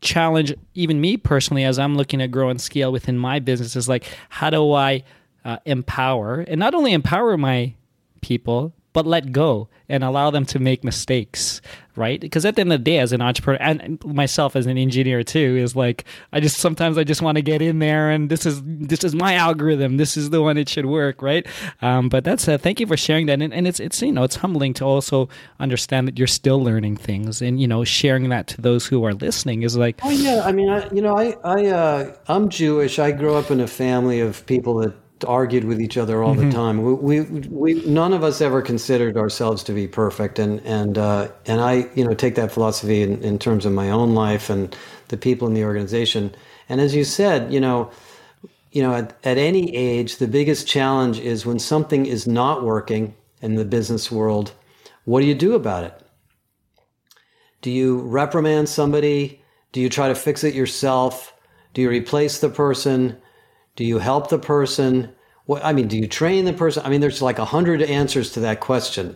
[0.00, 3.88] challenge even me personally as I'm looking to grow and scale within my business is
[3.88, 5.02] like how do I
[5.44, 7.74] uh, empower and not only empower my
[8.20, 11.60] people but let go and allow them to make mistakes,
[11.94, 12.20] right?
[12.20, 15.22] Because at the end of the day, as an entrepreneur and myself as an engineer
[15.22, 18.44] too, is like I just sometimes I just want to get in there and this
[18.44, 19.98] is this is my algorithm.
[19.98, 21.46] This is the one it should work, right?
[21.80, 24.24] Um, but that's uh, thank you for sharing that, and, and it's it's you know
[24.24, 25.28] it's humbling to also
[25.60, 29.14] understand that you're still learning things, and you know sharing that to those who are
[29.14, 32.98] listening is like oh yeah, I mean I you know I I uh, I'm Jewish.
[32.98, 34.92] I grew up in a family of people that
[35.26, 36.50] argued with each other all mm-hmm.
[36.50, 36.82] the time.
[36.82, 41.28] We, we, we, none of us ever considered ourselves to be perfect, and and uh,
[41.46, 44.76] and I, you know, take that philosophy in, in terms of my own life and
[45.08, 46.34] the people in the organization.
[46.68, 47.90] And as you said, you know,
[48.72, 53.14] you know, at, at any age, the biggest challenge is when something is not working
[53.40, 54.52] in the business world.
[55.04, 56.02] What do you do about it?
[57.62, 59.42] Do you reprimand somebody?
[59.72, 61.34] Do you try to fix it yourself?
[61.74, 63.16] Do you replace the person?
[63.78, 65.14] Do you help the person?
[65.46, 66.84] What, I mean, do you train the person?
[66.84, 69.14] I mean, there's like a hundred answers to that question.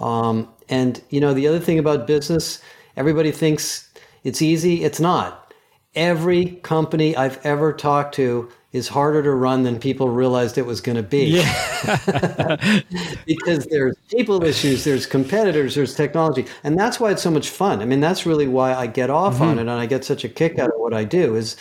[0.00, 2.60] Um, and you know, the other thing about business,
[2.96, 3.88] everybody thinks
[4.24, 4.82] it's easy.
[4.82, 5.54] It's not.
[5.94, 10.80] Every company I've ever talked to is harder to run than people realized it was
[10.80, 11.26] going to be.
[11.26, 12.80] Yeah.
[13.26, 16.46] because there's people issues, there's competitors, there's technology.
[16.64, 17.80] And that's why it's so much fun.
[17.80, 19.44] I mean, that's really why I get off mm-hmm.
[19.44, 21.56] on it and I get such a kick out of what I do is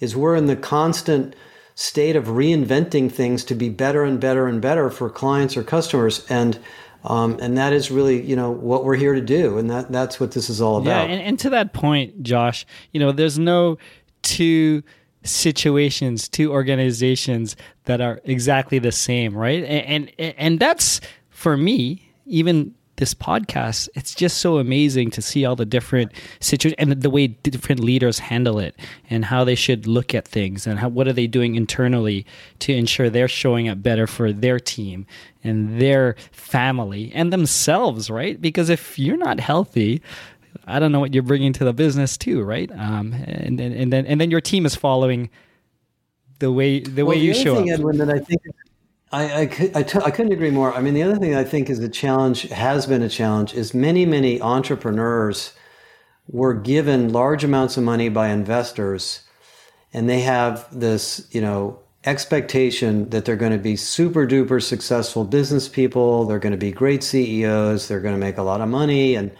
[0.00, 1.36] is we're in the constant
[1.74, 6.26] state of reinventing things to be better and better and better for clients or customers.
[6.28, 6.58] And
[7.04, 10.20] um, and that is really, you know, what we're here to do, and that that's
[10.20, 11.08] what this is all about.
[11.08, 13.78] Yeah, and, and to that point, Josh, you know, there's no
[14.22, 14.84] two
[15.24, 19.64] situations, two organizations that are exactly the same, right?
[19.64, 25.44] And and, and that's for me, even this podcast, it's just so amazing to see
[25.44, 28.76] all the different situations and the way different leaders handle it
[29.08, 32.26] and how they should look at things and how, what are they doing internally
[32.58, 35.06] to ensure they're showing up better for their team
[35.42, 38.40] and their family and themselves, right?
[38.40, 40.02] Because if you're not healthy,
[40.66, 42.70] I don't know what you're bringing to the business too, right?
[42.72, 45.30] Um, and, and, and then and then your team is following
[46.38, 47.78] the way the well, way you show thing, up.
[47.78, 48.42] Edwin, that I think
[49.12, 50.72] I, couldn't agree more.
[50.72, 53.74] I mean, the other thing I think is the challenge, has been a challenge, is
[53.74, 55.52] many, many entrepreneurs
[56.28, 59.22] were given large amounts of money by investors,
[59.92, 65.24] and they have this, you know, expectation that they're going to be super duper successful
[65.24, 68.68] business people, they're going to be great CEOs, they're going to make a lot of
[68.68, 69.30] money, and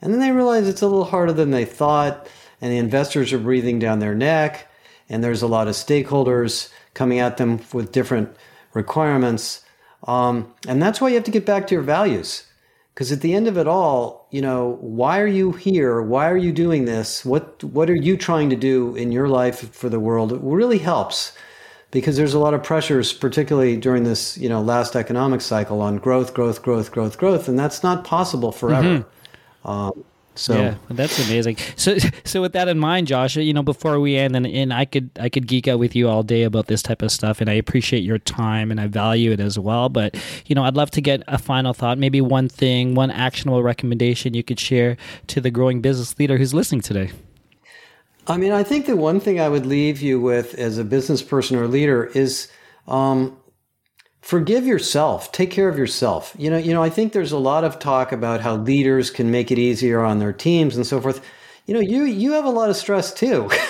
[0.00, 2.28] and then they realize it's a little harder than they thought,
[2.60, 4.70] and the investors are breathing down their neck,
[5.08, 8.36] and there's a lot of stakeholders coming at them with different
[8.82, 9.62] requirements.
[10.06, 12.44] Um, and that's why you have to get back to your values.
[12.94, 16.02] Because at the end of it all, you know, why are you here?
[16.02, 17.24] Why are you doing this?
[17.24, 20.32] What what are you trying to do in your life for the world?
[20.32, 21.32] It really helps
[21.90, 25.98] because there's a lot of pressures, particularly during this, you know, last economic cycle on
[25.98, 28.98] growth, growth, growth, growth, growth, and that's not possible forever.
[28.98, 29.68] Mm-hmm.
[29.70, 30.04] Um,
[30.38, 31.56] so yeah, that's amazing.
[31.74, 34.84] So so with that in mind, Josh, you know, before we end, and, and I
[34.84, 37.50] could I could geek out with you all day about this type of stuff, and
[37.50, 39.88] I appreciate your time and I value it as well.
[39.88, 40.16] But
[40.46, 44.34] you know, I'd love to get a final thought, maybe one thing, one actionable recommendation
[44.34, 47.10] you could share to the growing business leader who's listening today.
[48.28, 51.22] I mean, I think the one thing I would leave you with as a business
[51.22, 52.48] person or leader is
[52.86, 53.36] um,
[54.28, 55.32] forgive yourself.
[55.32, 56.34] Take care of yourself.
[56.38, 59.30] You know you know i think there's a lot of talk about how leaders can
[59.30, 61.24] make it easier on their teams and so forth.
[61.66, 63.50] You know you you have a lot of stress too.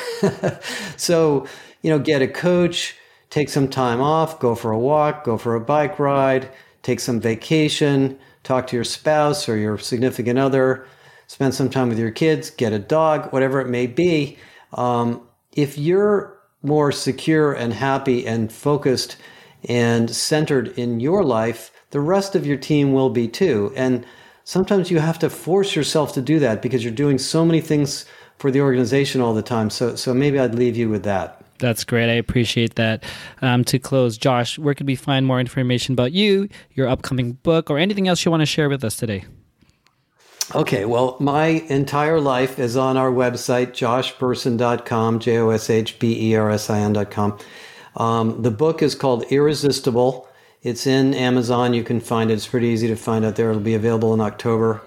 [0.97, 1.47] So
[1.83, 2.97] you know get a coach
[3.31, 6.51] take some time off go for a walk go for a bike ride
[6.83, 10.87] take some vacation talk to your spouse or your significant other,
[11.27, 14.39] spend some time with your kids, get a dog, whatever it may be.
[14.73, 15.21] Um,
[15.53, 19.17] if you're more secure and happy and focused
[19.65, 23.73] and centered in your life, the rest of your team will be too.
[23.77, 24.05] And
[24.45, 28.05] sometimes you have to force yourself to do that because you're doing so many things
[28.39, 29.71] for the organization all the time.
[29.71, 31.45] So, so maybe I'd leave you with that.
[31.59, 32.09] That's great.
[32.09, 33.05] I appreciate that.
[33.43, 37.69] Um, to close, Josh, where could we find more information about you, your upcoming book,
[37.69, 39.25] or anything else you want to share with us today?
[40.55, 46.31] Okay, well, my entire life is on our website, joshbersin.com, J O S H B
[46.31, 47.39] E R S I N.com.
[47.99, 50.29] Um, the book is called Irresistible.
[50.63, 51.75] It's in Amazon.
[51.75, 52.35] You can find it.
[52.35, 53.51] It's pretty easy to find out there.
[53.51, 54.81] It'll be available in October.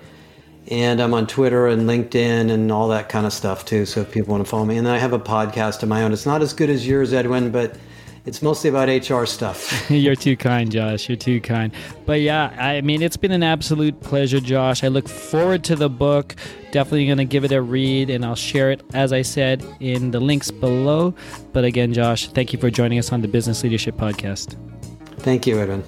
[0.67, 3.85] And I'm on Twitter and LinkedIn and all that kind of stuff too.
[3.85, 6.13] So if people want to follow me, and I have a podcast of my own.
[6.13, 7.75] It's not as good as yours, Edwin, but
[8.25, 9.89] it's mostly about HR stuff.
[9.89, 11.09] You're too kind, Josh.
[11.09, 11.73] You're too kind.
[12.05, 14.83] But yeah, I mean, it's been an absolute pleasure, Josh.
[14.83, 16.35] I look forward to the book.
[16.71, 20.11] Definitely going to give it a read, and I'll share it, as I said, in
[20.11, 21.13] the links below.
[21.51, 24.55] But again, Josh, thank you for joining us on the Business Leadership Podcast.
[25.19, 25.83] Thank you, Edwin.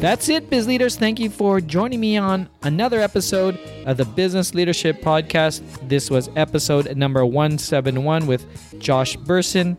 [0.00, 0.96] That's it, biz leaders.
[0.96, 5.60] Thank you for joining me on another episode of the Business Leadership Podcast.
[5.90, 8.46] This was episode number 171 with
[8.80, 9.76] Josh Bersin.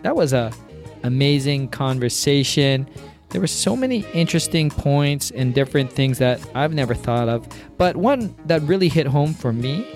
[0.00, 0.54] That was a
[1.02, 2.88] amazing conversation.
[3.28, 7.46] There were so many interesting points and different things that I've never thought of.
[7.76, 9.86] But one that really hit home for me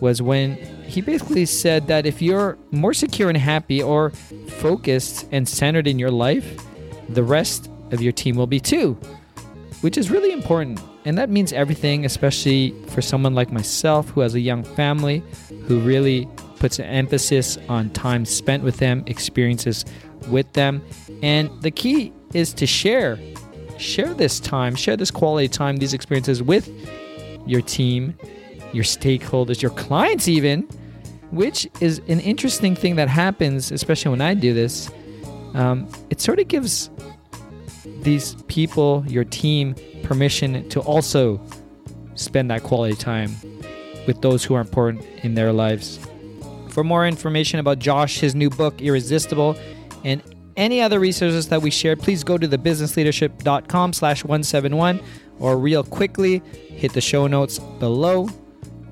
[0.00, 0.56] was when
[0.88, 4.10] he basically said that if you're more secure and happy or
[4.58, 6.60] focused and centered in your life,
[7.08, 8.94] the rest of your team will be too,
[9.80, 10.80] which is really important.
[11.04, 15.22] And that means everything, especially for someone like myself who has a young family,
[15.66, 16.28] who really
[16.58, 19.84] puts an emphasis on time spent with them, experiences
[20.28, 20.82] with them.
[21.22, 23.18] And the key is to share.
[23.78, 26.70] Share this time, share this quality time, these experiences with
[27.46, 28.16] your team,
[28.72, 30.62] your stakeholders, your clients, even,
[31.32, 34.88] which is an interesting thing that happens, especially when I do this.
[35.54, 36.90] Um, it sort of gives
[38.02, 41.40] these people, your team, permission to also
[42.14, 43.34] spend that quality time
[44.06, 45.98] with those who are important in their lives.
[46.68, 49.56] For more information about Josh, his new book, Irresistible,
[50.04, 50.22] and
[50.56, 55.00] any other resources that we shared, please go to thebusinessleadership.com slash 171
[55.38, 58.28] or real quickly, hit the show notes below.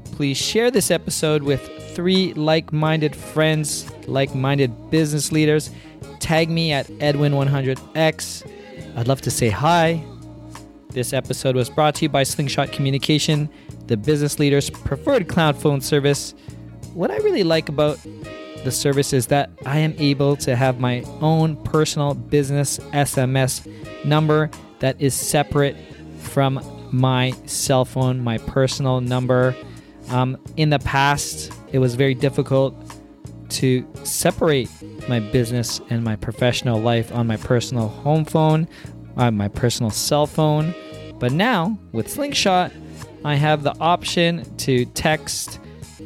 [0.04, 1.60] Please share this episode with
[1.94, 5.70] three like-minded friends, like-minded business leaders.
[6.18, 8.59] Tag me at Edwin100X
[8.96, 10.04] I'd love to say hi.
[10.90, 13.48] This episode was brought to you by Slingshot Communication,
[13.86, 16.34] the business leader's preferred cloud phone service.
[16.94, 17.98] What I really like about
[18.64, 23.64] the service is that I am able to have my own personal business SMS
[24.04, 25.76] number that is separate
[26.18, 26.60] from
[26.90, 29.54] my cell phone, my personal number.
[30.08, 32.74] Um, in the past, it was very difficult
[33.50, 34.68] to separate
[35.08, 38.68] my business and my professional life on my personal home phone,
[39.16, 40.74] on my personal cell phone.
[41.18, 42.72] But now with Slingshot,
[43.24, 45.60] I have the option to text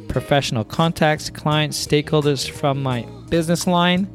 [0.07, 4.07] professional contacts, clients, stakeholders from my business line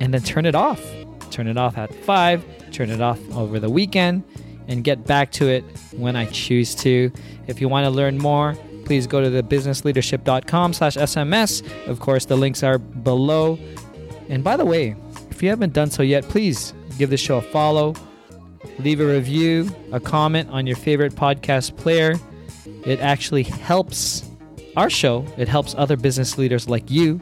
[0.00, 0.82] and then turn it off.
[1.30, 4.24] Turn it off at 5, turn it off over the weekend
[4.68, 7.10] and get back to it when I choose to.
[7.46, 8.56] If you want to learn more,
[8.86, 11.62] please go to the businessleadership.com slash SMS.
[11.86, 13.58] Of course, the links are below.
[14.28, 14.96] And by the way,
[15.30, 17.94] if you haven't done so yet, please give the show a follow,
[18.78, 22.14] leave a review, a comment on your favorite podcast player.
[22.84, 24.28] It actually helps
[24.76, 27.20] our show, it helps other business leaders like you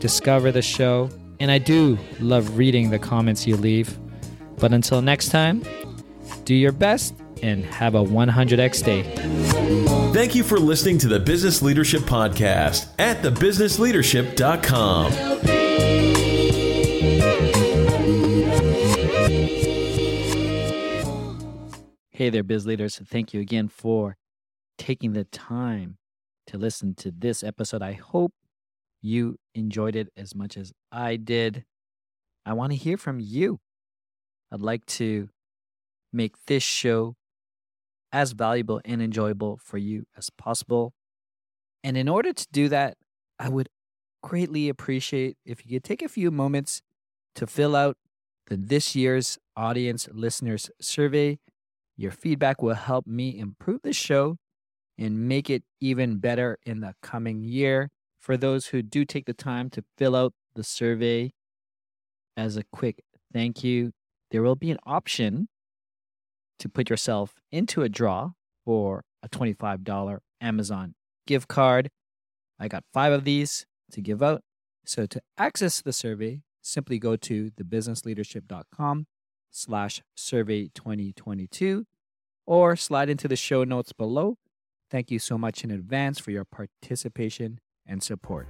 [0.00, 1.08] discover the show.
[1.40, 3.96] And I do love reading the comments you leave.
[4.58, 5.62] But until next time,
[6.44, 9.97] do your best and have a 100x day.
[10.12, 15.12] Thank you for listening to the Business Leadership Podcast at thebusinessleadership.com.
[22.10, 22.98] Hey there, biz leaders.
[23.06, 24.16] Thank you again for
[24.76, 25.98] taking the time
[26.48, 27.80] to listen to this episode.
[27.82, 28.32] I hope
[29.00, 31.64] you enjoyed it as much as I did.
[32.44, 33.60] I want to hear from you.
[34.50, 35.28] I'd like to
[36.12, 37.14] make this show
[38.12, 40.92] as valuable and enjoyable for you as possible.
[41.84, 42.96] And in order to do that,
[43.38, 43.68] I would
[44.22, 46.82] greatly appreciate if you could take a few moments
[47.36, 47.96] to fill out
[48.46, 51.38] the this year's audience listeners survey.
[51.96, 54.36] Your feedback will help me improve the show
[54.96, 57.90] and make it even better in the coming year.
[58.18, 61.32] For those who do take the time to fill out the survey,
[62.36, 63.02] as a quick
[63.32, 63.92] thank you,
[64.30, 65.48] there will be an option
[66.58, 68.32] to put yourself into a draw
[68.64, 70.94] for a $25 Amazon
[71.26, 71.90] gift card.
[72.58, 74.42] I got five of these to give out.
[74.84, 79.06] So to access the survey, simply go to thebusinessleadership.com
[79.50, 81.84] slash survey 2022
[82.46, 84.36] or slide into the show notes below.
[84.90, 88.48] Thank you so much in advance for your participation and support.